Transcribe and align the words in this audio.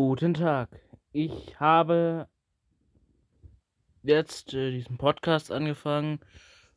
Guten 0.00 0.32
Tag. 0.32 0.68
Ich 1.10 1.58
habe 1.58 2.28
jetzt 4.04 4.54
äh, 4.54 4.70
diesen 4.70 4.96
Podcast 4.96 5.50
angefangen 5.50 6.20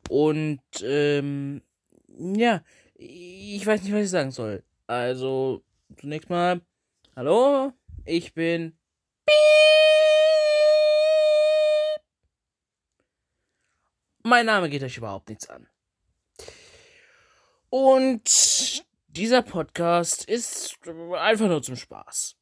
und 0.09 0.59
ähm, 0.81 1.61
ja, 2.07 2.63
ich 2.95 3.63
weiß 3.63 3.83
nicht, 3.83 3.93
was 3.93 4.05
ich 4.05 4.09
sagen 4.09 4.31
soll. 4.31 4.63
Also, 4.87 5.63
zunächst 5.99 6.31
mal, 6.31 6.61
hallo, 7.15 7.73
ich 8.05 8.33
bin. 8.33 8.75
Mein 14.23 14.47
Name 14.47 14.67
geht 14.67 14.81
euch 14.81 14.97
überhaupt 14.97 15.29
nichts 15.29 15.47
an. 15.47 15.67
Und 17.69 18.83
dieser 19.09 19.43
Podcast 19.43 20.25
ist 20.25 20.79
einfach 21.19 21.47
nur 21.47 21.61
zum 21.61 21.75
Spaß. 21.75 22.40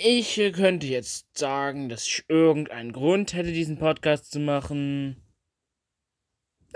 Ich 0.00 0.36
könnte 0.52 0.86
jetzt 0.86 1.36
sagen, 1.36 1.88
dass 1.88 2.06
ich 2.06 2.24
irgendeinen 2.28 2.92
Grund 2.92 3.32
hätte, 3.32 3.50
diesen 3.50 3.78
Podcast 3.78 4.30
zu 4.30 4.38
machen. 4.38 5.20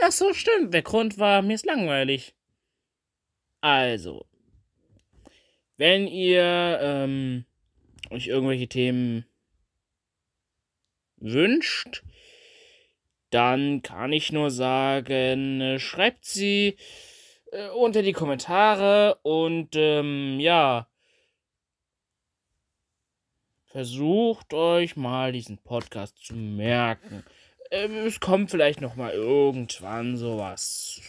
Ach 0.01 0.11
so, 0.11 0.35
stimmt. 0.35 0.75
Der 0.75 0.83
Grund 0.83 1.19
war, 1.19 1.41
mir 1.41 1.55
ist 1.55 1.65
langweilig. 1.65 2.35
Also, 3.61 4.27
wenn 5.77 6.09
ihr 6.09 6.79
ähm, 6.83 7.45
euch 8.11 8.27
irgendwelche 8.27 8.67
Themen 8.67 9.25
wünscht, 11.19 12.03
dann 13.31 13.83
kann 13.83 14.13
ich 14.13 14.33
nur 14.33 14.51
sagen, 14.51 15.61
äh, 15.61 15.79
schreibt 15.79 16.25
sie 16.25 16.77
äh, 17.53 17.69
unter 17.69 18.03
die 18.03 18.13
Kommentare 18.13 19.21
und 19.23 19.77
ähm, 19.77 20.41
ja, 20.41 20.89
versucht 23.73 24.53
euch 24.53 24.97
mal 24.97 25.33
diesen 25.33 25.57
Podcast 25.57 26.19
zu 26.19 26.35
merken. 26.35 27.25
Ähm, 27.71 28.07
es 28.07 28.21
kommt 28.21 28.51
vielleicht 28.51 28.83
noch 28.83 28.97
mal 28.97 29.13
irgendwann 29.13 30.19
sowas, 30.19 31.01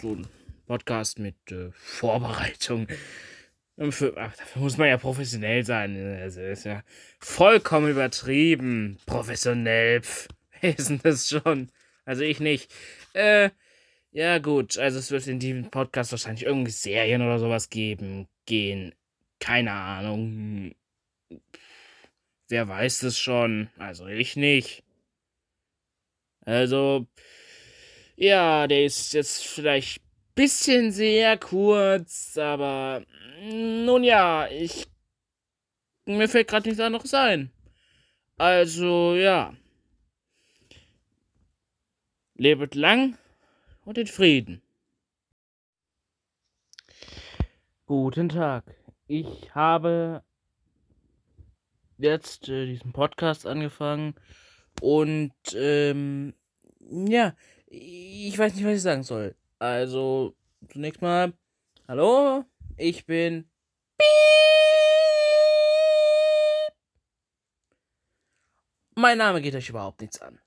so 0.00 0.14
ein 0.14 0.26
Podcast 0.66 1.18
mit 1.18 1.36
äh, 1.52 1.70
Vorbereitung. 1.72 2.88
Für, 3.90 4.16
ach, 4.16 4.34
dafür 4.34 4.62
muss 4.62 4.78
man 4.78 4.88
ja 4.88 4.96
professionell 4.96 5.62
sein. 5.62 5.94
Also 6.18 6.40
ist 6.40 6.64
ja 6.64 6.82
vollkommen 7.18 7.90
übertrieben. 7.90 8.98
Professionell. 9.04 10.00
Pff, 10.00 10.28
ist 10.62 10.88
denn 10.88 11.00
das 11.02 11.28
schon? 11.28 11.70
Also 12.06 12.22
ich 12.22 12.40
nicht. 12.40 12.72
Äh, 13.12 13.50
ja 14.10 14.38
gut. 14.38 14.78
Also 14.78 14.98
es 14.98 15.10
wird 15.10 15.26
in 15.26 15.38
diesem 15.38 15.70
Podcast 15.70 16.12
wahrscheinlich 16.12 16.46
irgendwie 16.46 16.70
Serien 16.70 17.20
oder 17.20 17.38
sowas 17.38 17.68
geben. 17.68 18.26
Gehen. 18.46 18.94
Keine 19.38 19.72
Ahnung. 19.72 20.74
Wer 22.48 22.68
weiß 22.68 23.02
es 23.02 23.18
schon? 23.18 23.70
Also 23.76 24.06
ich 24.06 24.36
nicht. 24.36 24.84
Also, 26.44 27.06
ja, 28.14 28.68
der 28.68 28.84
ist 28.84 29.12
jetzt 29.12 29.44
vielleicht 29.44 30.00
bisschen 30.36 30.92
sehr 30.92 31.38
kurz, 31.38 32.38
aber 32.38 33.04
nun 33.42 34.04
ja, 34.04 34.46
ich. 34.48 34.86
Mir 36.04 36.28
fällt 36.28 36.46
gerade 36.46 36.68
nichts 36.68 36.80
anderes 36.80 37.12
ein. 37.14 37.50
Also, 38.36 39.16
ja. 39.16 39.56
Lebet 42.34 42.76
lang 42.76 43.18
und 43.84 43.98
in 43.98 44.06
Frieden. 44.06 44.62
Guten 47.86 48.28
Tag. 48.28 48.64
Ich 49.08 49.52
habe 49.54 50.22
jetzt 51.98 52.48
äh, 52.48 52.66
diesen 52.66 52.92
Podcast 52.92 53.46
angefangen 53.46 54.14
und 54.80 55.32
ähm, 55.54 56.34
ja, 56.80 57.34
ich 57.66 58.38
weiß 58.38 58.54
nicht, 58.54 58.64
was 58.64 58.76
ich 58.76 58.82
sagen 58.82 59.02
soll. 59.02 59.34
Also, 59.58 60.34
zunächst 60.68 61.02
mal, 61.02 61.32
hallo, 61.88 62.44
ich 62.76 63.06
bin. 63.06 63.50
Mein 68.94 69.18
Name 69.18 69.42
geht 69.42 69.54
euch 69.54 69.68
überhaupt 69.68 70.00
nichts 70.00 70.20
an. 70.20 70.40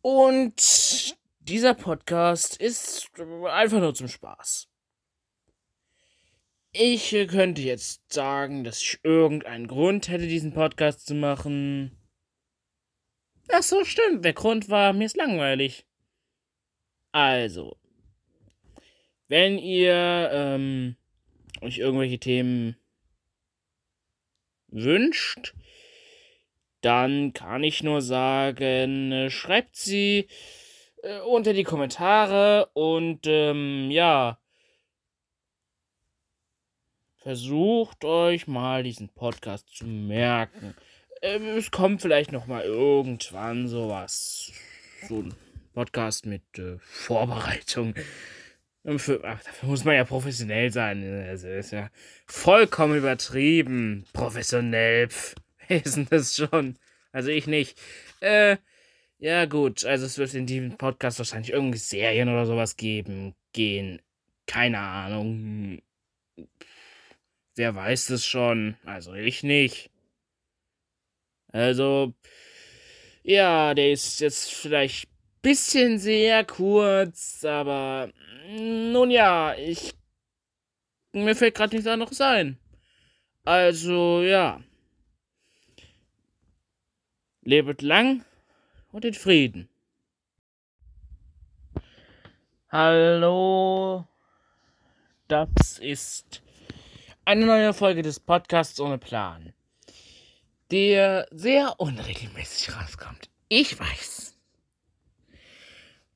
Und 0.00 1.16
dieser 1.40 1.74
Podcast 1.74 2.56
ist 2.56 3.10
einfach 3.50 3.80
nur 3.80 3.94
zum 3.94 4.08
Spaß. 4.08 4.68
Ich 6.78 7.10
könnte 7.28 7.62
jetzt 7.62 8.12
sagen, 8.12 8.62
dass 8.62 8.82
ich 8.82 8.98
irgendeinen 9.02 9.66
Grund 9.66 10.08
hätte, 10.08 10.26
diesen 10.26 10.52
Podcast 10.52 11.06
zu 11.06 11.14
machen. 11.14 11.96
Ach 13.48 13.62
so, 13.62 13.82
stimmt. 13.82 14.26
Der 14.26 14.34
Grund 14.34 14.68
war, 14.68 14.92
mir 14.92 15.06
ist 15.06 15.16
langweilig. 15.16 15.86
Also, 17.12 17.78
wenn 19.28 19.56
ihr 19.56 20.28
ähm, 20.30 20.96
euch 21.62 21.78
irgendwelche 21.78 22.18
Themen 22.18 22.76
wünscht, 24.68 25.54
dann 26.82 27.32
kann 27.32 27.64
ich 27.64 27.82
nur 27.82 28.02
sagen, 28.02 29.12
äh, 29.12 29.30
schreibt 29.30 29.76
sie 29.76 30.28
äh, 31.02 31.20
unter 31.20 31.54
die 31.54 31.64
Kommentare 31.64 32.68
und 32.74 33.26
ähm, 33.26 33.90
ja, 33.90 34.38
versucht 37.26 38.04
euch 38.04 38.46
mal 38.46 38.84
diesen 38.84 39.08
Podcast 39.08 39.68
zu 39.74 39.84
merken. 39.84 40.76
Ähm, 41.22 41.56
es 41.56 41.72
kommt 41.72 42.00
vielleicht 42.00 42.30
noch 42.30 42.46
mal 42.46 42.62
irgendwann 42.62 43.66
sowas, 43.66 44.52
so 45.08 45.22
ein 45.22 45.34
Podcast 45.74 46.24
mit 46.24 46.44
äh, 46.56 46.78
Vorbereitung. 46.78 47.94
Für, 48.98 49.24
ach, 49.24 49.42
dafür 49.42 49.68
muss 49.68 49.82
man 49.82 49.96
ja 49.96 50.04
professionell 50.04 50.70
sein. 50.70 51.02
Also 51.26 51.48
ist 51.48 51.72
ja 51.72 51.90
vollkommen 52.26 52.96
übertrieben. 52.96 54.04
Professionell. 54.12 55.08
Pff, 55.08 55.34
ist 55.68 55.96
denn 55.96 56.06
das 56.08 56.36
schon? 56.36 56.76
Also 57.10 57.30
ich 57.30 57.48
nicht. 57.48 57.76
Äh, 58.20 58.58
ja 59.18 59.46
gut. 59.46 59.84
Also 59.84 60.06
es 60.06 60.16
wird 60.16 60.32
in 60.34 60.46
diesem 60.46 60.78
Podcast 60.78 61.18
wahrscheinlich 61.18 61.50
irgendwie 61.50 61.78
Serien 61.78 62.28
oder 62.28 62.46
sowas 62.46 62.76
geben. 62.76 63.34
Gehen. 63.52 64.00
Keine 64.46 64.78
Ahnung. 64.78 65.82
Wer 67.56 67.74
weiß 67.74 68.10
es 68.10 68.26
schon? 68.26 68.76
Also 68.84 69.14
ich 69.14 69.42
nicht. 69.42 69.90
Also, 71.52 72.12
ja, 73.22 73.72
der 73.72 73.92
ist 73.92 74.20
jetzt 74.20 74.52
vielleicht 74.52 75.08
ein 75.08 75.40
bisschen 75.40 75.98
sehr 75.98 76.44
kurz, 76.44 77.44
aber 77.44 78.12
nun 78.50 79.10
ja, 79.10 79.54
ich. 79.54 79.94
Mir 81.12 81.34
fällt 81.34 81.54
gerade 81.54 81.74
nichts 81.74 81.88
anderes 81.88 82.20
ein. 82.20 82.58
Also, 83.44 84.22
ja. 84.22 84.62
Lebet 87.40 87.80
lang 87.80 88.22
und 88.92 89.06
in 89.06 89.14
Frieden. 89.14 89.70
Hallo, 92.68 94.06
das 95.28 95.78
ist 95.78 96.42
eine 97.26 97.44
neue 97.44 97.74
Folge 97.74 98.02
des 98.02 98.20
Podcasts 98.20 98.78
ohne 98.78 98.98
Plan, 98.98 99.52
der 100.70 101.26
sehr 101.32 101.74
unregelmäßig 101.78 102.74
rauskommt. 102.76 103.28
Ich 103.48 103.78
weiß. 103.78 104.38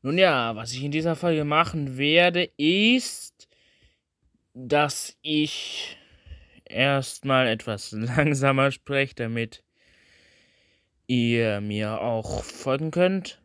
Nun 0.02 0.18
ja, 0.18 0.54
was 0.54 0.72
ich 0.72 0.84
in 0.84 0.92
dieser 0.92 1.16
Folge 1.16 1.44
machen 1.44 1.98
werde, 1.98 2.44
ist, 2.56 3.48
dass 4.54 5.16
ich 5.20 5.98
erstmal 6.64 7.48
etwas 7.48 7.90
langsamer 7.90 8.70
spreche, 8.70 9.16
damit 9.16 9.64
ihr 11.08 11.60
mir 11.60 12.00
auch 12.00 12.44
folgen 12.44 12.92
könnt. 12.92 13.42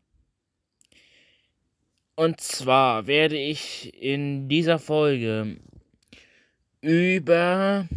Und 2.14 2.40
zwar 2.40 3.08
werde 3.08 3.38
ich 3.38 3.92
in 4.00 4.48
dieser 4.48 4.78
Folge 4.78 5.58
über 6.86 7.88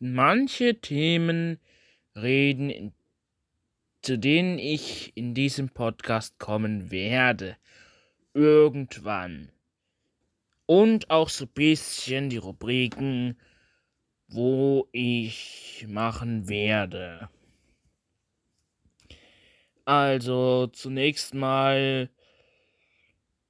manche 0.00 0.80
Themen 0.80 1.60
reden, 2.16 2.92
zu 4.02 4.18
denen 4.18 4.58
ich 4.58 5.16
in 5.16 5.34
diesem 5.34 5.68
Podcast 5.68 6.36
kommen 6.40 6.90
werde. 6.90 7.56
Irgendwann. 8.34 9.52
Und 10.66 11.10
auch 11.10 11.28
so 11.28 11.44
ein 11.44 11.52
bisschen 11.54 12.28
die 12.28 12.38
Rubriken, 12.38 13.38
wo 14.26 14.88
ich 14.90 15.86
machen 15.86 16.48
werde. 16.48 17.28
Also 19.84 20.66
zunächst 20.72 21.34
mal, 21.34 22.10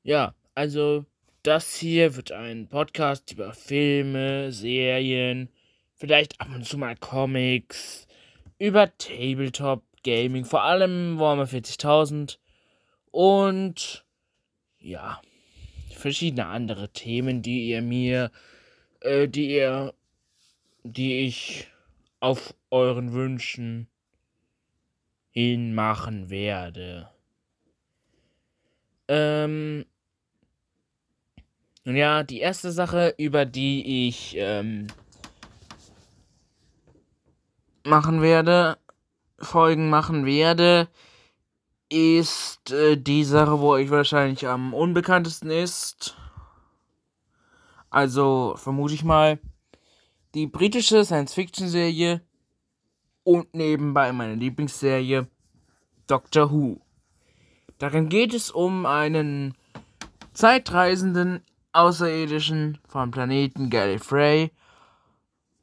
ja, 0.03 0.35
also 0.55 1.07
das 1.45 1.77
hier 1.77 2.17
wird 2.17 2.33
ein 2.33 2.69
Podcast 2.69 3.31
über 3.33 3.53
Filme, 3.53 4.51
Serien, 4.51 5.51
vielleicht 5.93 6.41
ab 6.41 6.49
und 6.55 6.65
zu 6.65 6.79
mal 6.79 6.97
Comics, 6.97 8.09
über 8.59 8.97
Tabletop 8.97 9.85
Gaming, 10.05 10.47
vor 10.47 10.63
allem 10.63 11.19
Warhammer 11.19 11.45
40.000 11.45 12.39
und 13.11 14.07
ja, 14.79 15.21
verschiedene 15.91 16.47
andere 16.47 16.89
Themen, 16.89 17.43
die 17.43 17.69
ihr 17.69 17.83
mir, 17.83 18.31
äh, 19.01 19.29
die 19.29 19.51
ihr, 19.51 19.93
die 20.83 21.27
ich 21.27 21.69
auf 22.21 22.55
euren 22.71 23.13
Wünschen 23.13 23.89
hin 25.29 25.75
machen 25.75 26.31
werde. 26.31 27.11
Ähm, 29.09 29.85
nun 31.85 31.97
ja, 31.97 32.23
die 32.23 32.41
erste 32.41 32.73
Sache, 32.73 33.15
über 33.19 33.45
die 33.45 34.09
ich 34.09 34.35
ähm, 34.39 34.87
machen 37.85 38.23
werde, 38.23 38.79
Folgen 39.39 39.91
machen 39.91 40.25
werde, 40.25 40.89
ist 41.91 42.71
äh, 42.71 42.97
die 42.97 43.25
Sache, 43.25 43.61
wo 43.61 43.77
ich 43.77 43.91
wahrscheinlich 43.91 44.47
am 44.49 44.73
unbekanntesten 44.73 45.51
ist. 45.51 46.17
Also 47.91 48.55
vermute 48.57 48.95
ich 48.95 49.05
mal 49.05 49.39
die 50.35 50.47
britische 50.47 51.05
Science-Fiction-Serie 51.05 52.23
und 53.23 53.55
nebenbei 53.55 54.13
meine 54.13 54.35
Lieblingsserie 54.35 55.29
Doctor 56.07 56.51
Who. 56.51 56.81
Darin 57.79 58.09
geht 58.09 58.35
es 58.35 58.51
um 58.51 58.87
einen 58.87 59.55
zeitreisenden 60.33 61.43
Außerirdischen 61.75 62.79
vom 62.89 63.11
Planeten 63.11 63.69
Gallifrey 63.69 64.51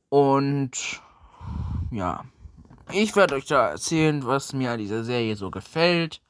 und 0.09 1.01
ja, 1.89 2.25
ich 2.91 3.15
werde 3.15 3.35
euch 3.35 3.45
da 3.45 3.69
erzählen, 3.69 4.25
was 4.25 4.53
mir 4.53 4.71
an 4.71 4.79
dieser 4.79 5.03
Serie 5.03 5.35
so 5.35 5.49
gefällt 5.49 6.21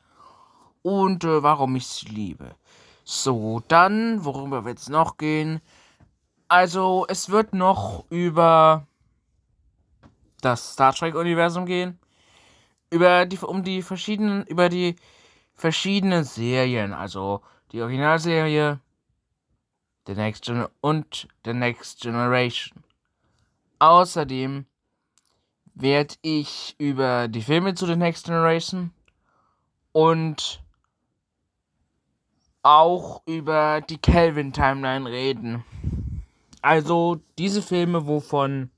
und 0.83 1.23
äh, 1.23 1.41
warum 1.43 1.75
ich 1.75 1.87
sie 1.87 2.07
liebe. 2.07 2.55
So, 3.03 3.61
dann, 3.67 4.23
worüber 4.23 4.65
wird 4.65 4.77
es 4.77 4.87
noch 4.87 5.17
gehen? 5.17 5.61
Also, 6.47 7.05
es 7.09 7.29
wird 7.29 7.53
noch 7.53 8.05
über 8.09 8.85
das 10.41 10.73
Star 10.73 10.93
Trek-Universum 10.93 11.65
gehen. 11.65 11.97
Über 12.91 13.25
die, 13.25 13.37
um 13.39 13.63
die 13.63 13.81
verschiedenen, 13.81 14.45
über 14.45 14.69
die 14.69 14.95
verschiedenen 15.55 16.23
Serien, 16.23 16.93
also 16.93 17.41
die 17.71 17.81
Originalserie, 17.81 18.79
The 20.07 20.13
Next 20.13 20.45
Gen 20.45 20.65
und 20.81 21.27
The 21.45 21.53
Next 21.53 22.01
Generation. 22.01 22.83
Außerdem 23.79 24.65
werde 25.73 26.15
ich 26.21 26.75
über 26.77 27.27
die 27.27 27.41
Filme 27.41 27.73
zu 27.75 27.85
The 27.85 27.95
Next 27.95 28.25
Generation 28.25 28.91
und 29.91 30.61
auch 32.63 33.21
über 33.25 33.81
die 33.81 33.97
Kelvin 33.97 34.53
Timeline 34.53 35.09
reden. 35.09 35.63
Also 36.61 37.21
diese 37.37 37.61
Filme, 37.61 38.05
wovon 38.05 38.69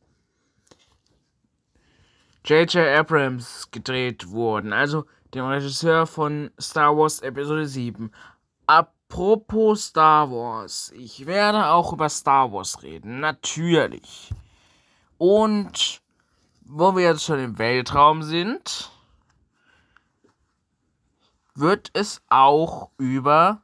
J.J. 2.46 2.76
Abrams 2.98 3.70
gedreht 3.72 4.30
wurden, 4.30 4.74
also 4.74 5.06
dem 5.34 5.46
Regisseur 5.46 6.06
von 6.06 6.52
Star 6.60 6.96
Wars 6.96 7.22
Episode 7.22 7.66
7. 7.66 8.12
Apropos 9.14 9.90
Star 9.90 10.32
Wars, 10.32 10.92
ich 10.96 11.28
werde 11.28 11.68
auch 11.68 11.94
über 11.94 12.10
Star 12.10 12.52
Wars 12.52 12.82
reden, 12.82 13.20
natürlich. 13.20 14.34
Und 15.20 16.02
wo 16.62 16.96
wir 16.96 17.04
jetzt 17.04 17.24
schon 17.24 17.38
im 17.38 17.60
Weltraum 17.60 18.24
sind, 18.24 18.92
wird 21.54 21.92
es 21.94 22.24
auch 22.28 22.90
über 22.98 23.62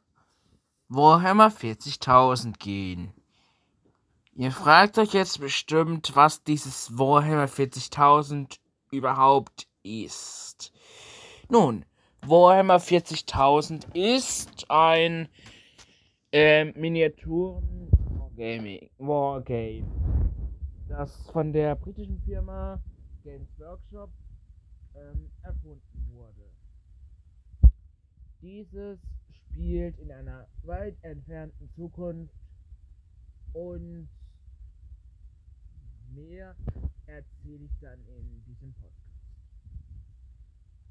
Warhammer 0.88 1.48
40.000 1.48 2.56
gehen. 2.56 3.12
Ihr 4.36 4.52
fragt 4.52 4.98
euch 4.98 5.14
jetzt 5.14 5.40
bestimmt, 5.40 6.14
was 6.14 6.44
dieses 6.44 6.96
Warhammer 6.96 7.46
40.000 7.46 8.56
überhaupt 8.92 9.66
ist. 9.82 10.72
Nun, 11.48 11.84
Warhammer 12.26 12.78
40.000 12.78 13.94
ist 13.94 14.70
ein 14.70 15.28
äh, 16.32 16.64
Miniaturen-Wargaming. 16.66 18.90
Wargame. 18.98 19.86
Das 20.88 21.30
von 21.30 21.52
der 21.52 21.74
britischen 21.76 22.20
Firma 22.20 22.82
Games 23.24 23.48
Workshop 23.58 24.10
ähm, 24.94 25.30
erfunden 25.42 26.08
wurde. 26.12 26.50
Dieses 28.42 28.98
spielt 29.30 29.98
in 29.98 30.12
einer 30.12 30.46
weit 30.62 30.96
entfernten 31.02 31.68
Zukunft 31.74 32.34
und 33.52 34.08
mehr 36.14 36.54
erzähle 37.06 37.64
ich 37.64 37.76
dann 37.80 37.98
in 38.06 38.44
diesem 38.44 38.72
Podcast. 38.74 38.96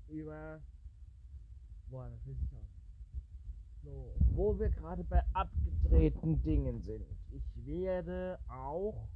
Über 0.07 0.61
Boah, 1.89 2.07
das 2.09 2.27
ist 2.27 2.39
So, 3.83 4.13
wo 4.35 4.57
wir 4.59 4.69
gerade 4.69 5.03
bei 5.03 5.23
abgedrehten 5.33 6.41
Dingen 6.43 6.81
sind. 6.81 7.05
Ich 7.31 7.65
werde 7.65 8.39
auch 8.47 9.07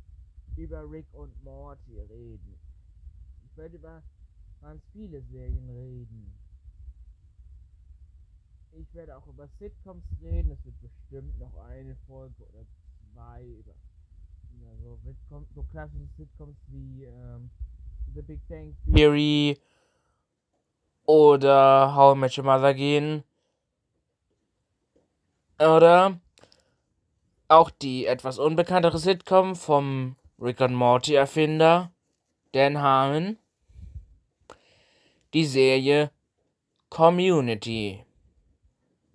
über 0.55 0.89
Rick 0.89 1.05
und 1.13 1.43
Morty 1.43 1.99
reden. 1.99 2.55
Ich 3.45 3.57
werde 3.57 3.77
über 3.77 4.01
ganz 4.61 4.81
viele 4.91 5.21
Serien 5.21 5.69
reden. 5.69 6.33
Ich 8.71 8.91
werde 8.95 9.17
auch 9.17 9.27
über 9.27 9.47
Sitcoms 9.59 10.05
reden. 10.21 10.51
Es 10.51 10.65
wird 10.65 10.81
bestimmt 10.81 11.37
noch 11.39 11.55
eine 11.65 11.95
Folge 12.07 12.43
oder 12.47 12.65
zwei 13.13 13.45
über 13.45 13.73
ja, 14.61 14.75
so, 14.81 15.45
so 15.53 15.63
klassische 15.63 16.07
Sitcoms 16.17 16.57
wie 16.67 17.03
ähm, 17.03 17.49
The 18.13 18.21
Big 18.21 18.39
Bang 18.47 18.75
Theory 18.93 19.57
oder 21.05 21.95
How 21.95 22.15
I 22.15 22.19
Met 22.19 22.37
Your 22.37 22.45
Mother 22.45 22.73
gehen. 22.73 23.23
Oder 25.59 26.19
auch 27.47 27.69
die 27.69 28.05
etwas 28.05 28.39
unbekanntere 28.39 28.97
Sitcom 28.97 29.55
vom 29.55 30.15
Rick 30.39 30.61
and 30.61 30.75
Morty 30.75 31.15
Erfinder 31.15 31.91
Dan 32.51 32.81
Harmon 32.81 33.37
die 35.33 35.45
Serie 35.45 36.11
Community. 36.89 38.05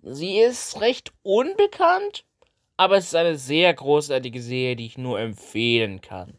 Sie 0.01 0.39
ist 0.39 0.81
recht 0.81 1.13
unbekannt, 1.23 2.25
aber 2.77 2.97
es 2.97 3.05
ist 3.05 3.15
eine 3.15 3.37
sehr 3.37 3.73
großartige 3.73 4.41
Serie, 4.41 4.75
die 4.75 4.85
ich 4.85 4.97
nur 4.97 5.19
empfehlen 5.19 6.01
kann. 6.01 6.37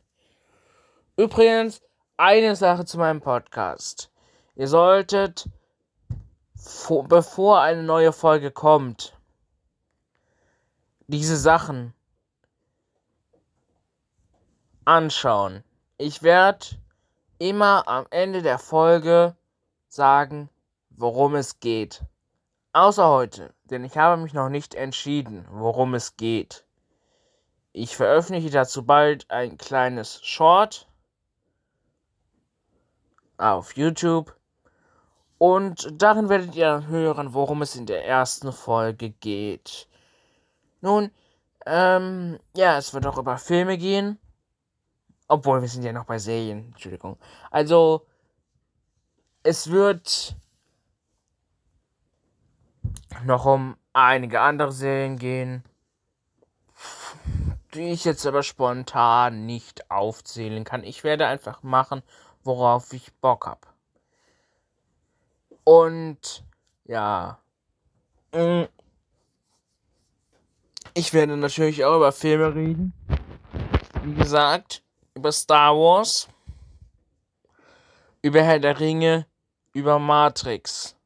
Übrigens, 1.16 1.82
eine 2.16 2.56
Sache 2.56 2.84
zu 2.84 2.98
meinem 2.98 3.20
Podcast. 3.20 4.09
Ihr 4.60 4.68
solltet, 4.68 5.48
bevor 7.08 7.62
eine 7.62 7.82
neue 7.82 8.12
Folge 8.12 8.50
kommt, 8.50 9.16
diese 11.06 11.38
Sachen 11.38 11.94
anschauen. 14.84 15.64
Ich 15.96 16.22
werde 16.22 16.66
immer 17.38 17.88
am 17.88 18.06
Ende 18.10 18.42
der 18.42 18.58
Folge 18.58 19.34
sagen, 19.88 20.50
worum 20.90 21.36
es 21.36 21.60
geht. 21.60 22.02
Außer 22.74 23.08
heute, 23.08 23.54
denn 23.64 23.82
ich 23.82 23.96
habe 23.96 24.20
mich 24.20 24.34
noch 24.34 24.50
nicht 24.50 24.74
entschieden, 24.74 25.48
worum 25.50 25.94
es 25.94 26.18
geht. 26.18 26.66
Ich 27.72 27.96
veröffentliche 27.96 28.50
dazu 28.50 28.84
bald 28.84 29.30
ein 29.30 29.56
kleines 29.56 30.22
Short 30.22 30.86
auf 33.38 33.74
YouTube 33.74 34.36
und 35.40 35.88
darin 35.90 36.28
werdet 36.28 36.54
ihr 36.54 36.86
hören, 36.88 37.32
worum 37.32 37.62
es 37.62 37.74
in 37.74 37.86
der 37.86 38.06
ersten 38.06 38.52
Folge 38.52 39.08
geht. 39.08 39.88
Nun, 40.82 41.10
ähm, 41.64 42.38
ja, 42.54 42.76
es 42.76 42.92
wird 42.92 43.06
auch 43.06 43.16
über 43.16 43.38
Filme 43.38 43.78
gehen. 43.78 44.18
Obwohl, 45.28 45.62
wir 45.62 45.68
sind 45.68 45.82
ja 45.82 45.94
noch 45.94 46.04
bei 46.04 46.18
Serien. 46.18 46.66
Entschuldigung. 46.66 47.18
Also, 47.50 48.06
es 49.42 49.70
wird 49.70 50.36
noch 53.24 53.46
um 53.46 53.78
einige 53.94 54.42
andere 54.42 54.72
Serien 54.72 55.16
gehen, 55.18 55.64
die 57.72 57.92
ich 57.92 58.04
jetzt 58.04 58.26
aber 58.26 58.42
spontan 58.42 59.46
nicht 59.46 59.90
aufzählen 59.90 60.64
kann. 60.64 60.84
Ich 60.84 61.02
werde 61.02 61.26
einfach 61.26 61.62
machen, 61.62 62.02
worauf 62.44 62.92
ich 62.92 63.14
Bock 63.22 63.46
habe. 63.46 63.70
Und 65.64 66.44
ja. 66.84 67.38
Mm, 68.32 68.64
ich 70.94 71.12
werde 71.12 71.36
natürlich 71.36 71.84
auch 71.84 71.96
über 71.96 72.12
Filme 72.12 72.54
reden. 72.54 72.92
Wie 74.02 74.14
gesagt, 74.14 74.82
über 75.14 75.30
Star 75.32 75.74
Wars, 75.76 76.28
über 78.22 78.42
Herr 78.42 78.58
der 78.58 78.80
Ringe, 78.80 79.26
über 79.72 79.98
Matrix. 79.98 80.96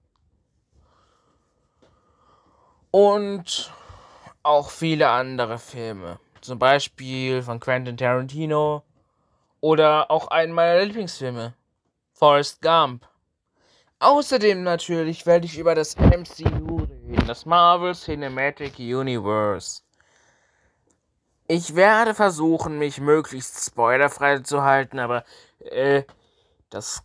Und 2.90 3.72
auch 4.44 4.70
viele 4.70 5.08
andere 5.08 5.58
Filme. 5.58 6.20
Zum 6.40 6.58
Beispiel 6.58 7.42
von 7.42 7.58
Quentin 7.58 7.96
Tarantino 7.96 8.82
oder 9.60 10.10
auch 10.10 10.28
einen 10.28 10.52
meiner 10.52 10.84
Lieblingsfilme, 10.84 11.54
Forrest 12.12 12.60
Gump. 12.62 13.06
Außerdem 14.04 14.62
natürlich 14.62 15.24
werde 15.24 15.46
ich 15.46 15.56
über 15.56 15.74
das 15.74 15.96
MCU 15.96 16.82
reden, 17.08 17.26
das 17.26 17.46
Marvel 17.46 17.94
Cinematic 17.94 18.78
Universe. 18.78 19.80
Ich 21.48 21.74
werde 21.74 22.12
versuchen, 22.12 22.78
mich 22.78 23.00
möglichst 23.00 23.64
spoilerfrei 23.64 24.40
zu 24.40 24.62
halten, 24.62 24.98
aber 24.98 25.24
äh, 25.60 26.02
das. 26.68 27.02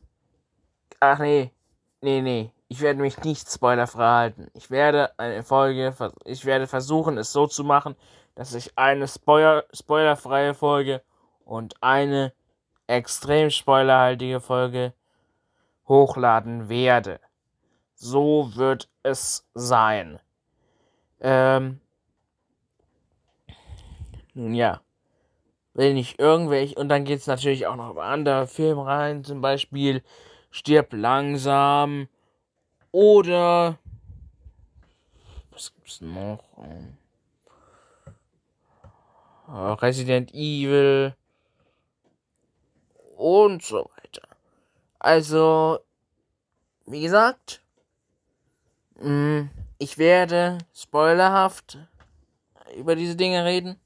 Ach 0.99 1.19
nee, 1.19 1.53
nee, 2.01 2.21
nee. 2.21 2.51
Ich 2.67 2.81
werde 2.81 2.99
mich 2.99 3.17
nicht 3.23 3.49
spoilerfrei 3.49 4.05
halten. 4.05 4.51
Ich 4.53 4.69
werde 4.69 5.17
eine 5.17 5.43
Folge, 5.43 5.95
ich 6.25 6.43
werde 6.43 6.67
versuchen, 6.67 7.17
es 7.17 7.31
so 7.31 7.47
zu 7.47 7.63
machen, 7.63 7.95
dass 8.35 8.53
ich 8.53 8.77
eine 8.77 9.07
Spoiler, 9.07 9.63
spoilerfreie 9.71 10.53
Folge 10.53 11.01
und 11.45 11.81
eine 11.81 12.33
extrem 12.87 13.51
spoilerhaltige 13.51 14.41
Folge 14.41 14.93
hochladen 15.89 16.69
werde. 16.69 17.19
So 17.95 18.55
wird 18.55 18.87
es 19.03 19.45
sein. 19.53 20.19
Ähm, 21.19 21.81
nun 24.33 24.53
ja. 24.53 24.79
Wenn 25.73 25.97
ich 25.97 26.17
irgendwelche. 26.19 26.75
Und 26.75 26.89
dann 26.89 27.03
geht 27.03 27.19
es 27.19 27.27
natürlich 27.27 27.67
auch 27.67 27.75
noch 27.75 27.91
über 27.91 28.05
andere 28.05 28.47
Filme 28.47 28.85
rein. 28.85 29.23
Zum 29.23 29.41
Beispiel 29.41 30.03
Stirb 30.51 30.93
langsam. 30.93 32.07
Oder. 32.91 33.77
Was 35.51 35.73
gibt's 35.73 36.01
noch? 36.01 36.43
Resident 39.47 40.33
Evil. 40.33 41.15
Und 43.17 43.63
so. 43.63 43.89
Also, 44.99 45.79
wie 46.85 47.01
gesagt, 47.01 47.61
mm, 49.01 49.43
ich 49.77 49.97
werde 49.97 50.57
spoilerhaft 50.75 51.77
über 52.75 52.95
diese 52.95 53.15
Dinge 53.15 53.45
reden. 53.45 53.79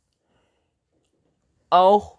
Auch 1.69 2.17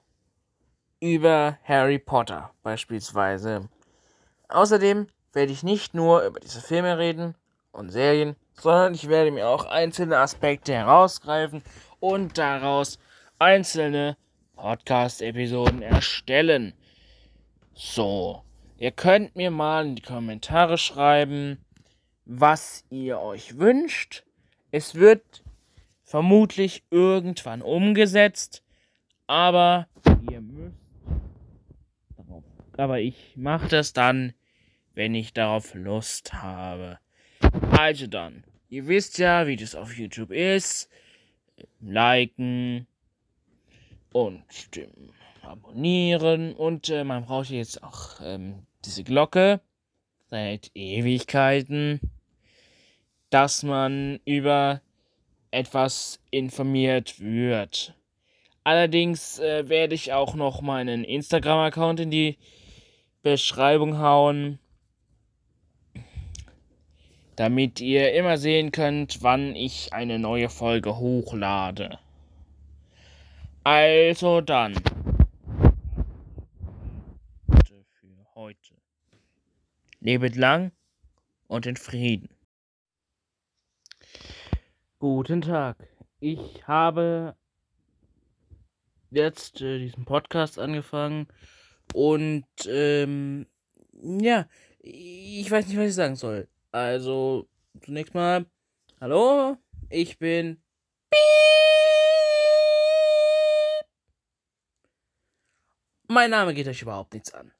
über 1.00 1.58
Harry 1.64 1.98
Potter 1.98 2.50
beispielsweise. 2.62 3.68
Außerdem 4.48 5.08
werde 5.32 5.52
ich 5.52 5.62
nicht 5.62 5.94
nur 5.94 6.24
über 6.24 6.40
diese 6.40 6.60
Filme 6.60 6.96
reden 6.96 7.34
und 7.72 7.90
Serien, 7.90 8.36
sondern 8.54 8.94
ich 8.94 9.08
werde 9.08 9.32
mir 9.32 9.48
auch 9.48 9.64
einzelne 9.64 10.18
Aspekte 10.18 10.72
herausgreifen 10.72 11.62
und 11.98 12.38
daraus 12.38 12.98
einzelne 13.38 14.16
Podcast-Episoden 14.54 15.82
erstellen. 15.82 16.72
So, 17.74 18.44
Ihr 18.84 18.92
könnt 18.92 19.34
mir 19.34 19.50
mal 19.50 19.86
in 19.86 19.94
die 19.96 20.02
Kommentare 20.02 20.76
schreiben, 20.76 21.56
was 22.26 22.84
ihr 22.90 23.18
euch 23.18 23.56
wünscht. 23.56 24.24
Es 24.72 24.94
wird 24.94 25.42
vermutlich 26.02 26.84
irgendwann 26.90 27.62
umgesetzt, 27.62 28.62
aber 29.26 29.88
ihr 30.30 30.42
müsst 30.42 30.76
darauf. 32.18 32.44
Aber 32.76 33.00
ich 33.00 33.32
mache 33.36 33.68
das 33.68 33.94
dann, 33.94 34.34
wenn 34.92 35.14
ich 35.14 35.32
darauf 35.32 35.72
Lust 35.72 36.34
habe. 36.34 36.98
Also 37.70 38.06
dann, 38.06 38.44
ihr 38.68 38.86
wisst 38.86 39.16
ja, 39.16 39.46
wie 39.46 39.56
das 39.56 39.74
auf 39.74 39.96
YouTube 39.96 40.30
ist. 40.30 40.90
Liken 41.80 42.86
und 44.12 44.44
stimmen 44.50 45.14
abonnieren 45.40 46.54
und 46.54 46.88
äh, 46.88 47.04
man 47.04 47.24
braucht 47.24 47.50
jetzt 47.50 47.82
auch 47.82 48.20
ähm, 48.22 48.66
diese 48.84 49.04
Glocke 49.04 49.60
seit 50.30 50.70
Ewigkeiten, 50.74 52.00
dass 53.30 53.62
man 53.62 54.20
über 54.24 54.80
etwas 55.50 56.20
informiert 56.30 57.20
wird. 57.20 57.94
Allerdings 58.64 59.38
äh, 59.38 59.68
werde 59.68 59.94
ich 59.94 60.12
auch 60.12 60.34
noch 60.34 60.62
meinen 60.62 61.04
Instagram-Account 61.04 62.00
in 62.00 62.10
die 62.10 62.38
Beschreibung 63.22 63.98
hauen, 63.98 64.58
damit 67.36 67.80
ihr 67.80 68.14
immer 68.14 68.38
sehen 68.38 68.72
könnt, 68.72 69.22
wann 69.22 69.54
ich 69.54 69.92
eine 69.92 70.18
neue 70.18 70.48
Folge 70.48 70.96
hochlade. 70.96 71.98
Also 73.64 74.40
dann. 74.40 74.74
heute. 78.44 78.74
Lebet 80.04 80.36
lang 80.36 80.70
und 81.46 81.64
in 81.64 81.76
Frieden. 81.76 82.28
Guten 84.98 85.40
Tag. 85.40 85.78
Ich 86.20 86.68
habe 86.68 87.34
jetzt 89.10 89.62
äh, 89.62 89.78
diesen 89.78 90.04
Podcast 90.04 90.58
angefangen 90.58 91.26
und 91.94 92.44
ähm, 92.66 93.46
ja, 93.94 94.46
ich 94.80 95.50
weiß 95.50 95.68
nicht, 95.68 95.78
was 95.78 95.88
ich 95.88 95.94
sagen 95.94 96.16
soll. 96.16 96.48
Also, 96.70 97.48
zunächst 97.80 98.12
mal, 98.12 98.44
hallo, 99.00 99.56
ich 99.88 100.18
bin. 100.18 100.62
Mein 106.08 106.28
Name 106.28 106.52
geht 106.52 106.68
euch 106.68 106.82
überhaupt 106.82 107.14
nichts 107.14 107.32
an. 107.32 107.54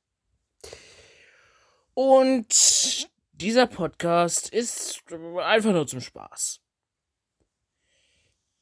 Und 1.95 3.09
dieser 3.33 3.67
Podcast 3.69 4.53
ist 4.53 5.03
einfach 5.41 5.73
nur 5.73 5.87
zum 5.87 6.01
Spaß. 6.01 6.61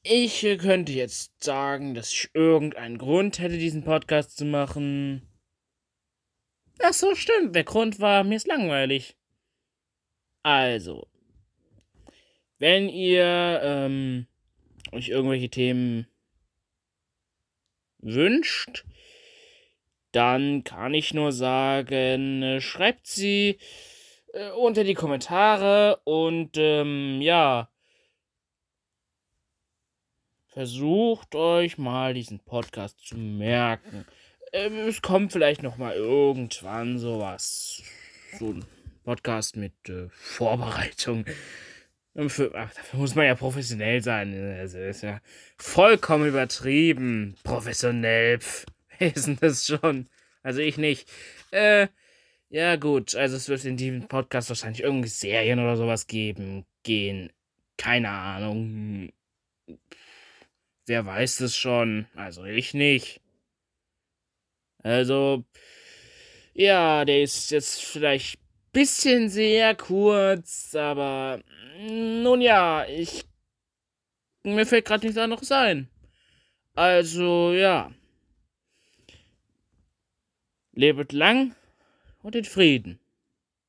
Ich 0.03 0.41
könnte 0.59 0.93
jetzt 0.93 1.43
sagen, 1.43 1.95
dass 1.95 2.13
ich 2.13 2.31
irgendeinen 2.35 2.99
Grund 2.99 3.39
hätte, 3.39 3.57
diesen 3.57 3.85
Podcast 3.85 4.37
zu 4.37 4.45
machen. 4.45 5.23
Ach 6.83 6.93
so, 6.93 7.15
stimmt. 7.15 7.55
Der 7.55 7.65
Grund 7.65 8.01
war, 8.01 8.25
mir 8.25 8.37
ist 8.37 8.49
langweilig. 8.49 9.17
Also, 10.43 11.07
wenn 12.59 12.89
ihr 12.89 13.61
ähm, 13.63 14.27
euch 14.91 15.09
irgendwelche 15.09 15.49
Themen 15.49 16.09
wünscht, 17.99 18.85
dann 20.13 20.63
kann 20.63 20.95
ich 20.95 21.15
nur 21.15 21.33
sagen, 21.33 22.43
äh, 22.43 22.61
schreibt 22.61 23.07
sie 23.07 23.59
äh, 24.35 24.51
unter 24.51 24.85
die 24.85 24.95
Kommentare 24.95 26.01
und 26.05 26.51
ähm, 26.57 27.21
ja, 27.23 27.69
versucht 30.49 31.35
euch 31.35 31.79
mal 31.79 32.13
diesen 32.13 32.41
Podcast 32.41 33.01
zu 33.01 33.17
merken. 33.17 34.05
Ähm, 34.53 34.81
es 34.87 35.01
kommt 35.01 35.33
vielleicht 35.33 35.63
noch 35.63 35.79
mal 35.79 35.95
irgendwann 35.95 36.99
sowas, 36.99 37.83
so 38.39 38.51
ein 38.51 38.65
Podcast 39.05 39.57
mit 39.57 39.73
äh, 39.89 40.09
Vorbereitung. 40.11 41.25
Für, 42.29 42.53
ach, 42.55 42.75
dafür 42.75 43.01
muss 43.01 43.15
man 43.15 43.25
ja 43.25 43.35
professionell 43.35 44.03
sein. 44.03 44.35
Also 44.59 44.77
ist 44.77 45.03
ja 45.03 45.23
vollkommen 45.57 46.29
übertrieben. 46.29 47.37
Professionell. 47.43 48.39
Pff 48.39 48.67
lesen 49.03 49.39
das 49.41 49.67
schon. 49.67 50.09
Also 50.43 50.61
ich 50.61 50.77
nicht. 50.77 51.09
Äh, 51.51 51.89
ja 52.49 52.77
gut, 52.77 53.15
also 53.15 53.37
es 53.37 53.49
wird 53.49 53.65
in 53.65 53.77
diesem 53.77 54.09
Podcast 54.09 54.49
wahrscheinlich 54.49 54.83
irgendwie 54.83 55.09
Serien 55.09 55.59
oder 55.59 55.77
sowas 55.77 56.07
geben, 56.07 56.67
gehen. 56.83 57.33
Keine 57.77 58.11
Ahnung. 58.11 59.13
Wer 60.87 61.07
weiß 61.07 61.41
es 61.41 61.57
schon? 61.57 62.07
Also 62.15 62.45
ich 62.45 62.75
nicht. 62.75 63.21
Also, 64.83 65.45
ja, 66.55 67.05
der 67.05 67.23
ist 67.23 67.51
jetzt 67.53 67.83
vielleicht 67.83 68.37
ein 68.39 68.73
bisschen 68.73 69.29
sehr 69.29 69.75
kurz, 69.75 70.75
aber 70.75 71.41
nun 71.79 72.41
ja, 72.41 72.85
ich. 72.87 73.25
Mir 74.45 74.67
fällt 74.67 74.85
gerade 74.87 75.07
nichts 75.07 75.19
anderes 75.19 75.53
ein. 75.53 75.89
Also, 76.75 77.53
ja. 77.53 77.93
Lebet 80.75 81.13
lang 81.13 81.55
und 82.23 82.35
in 82.35 82.45
Frieden. 82.45 82.99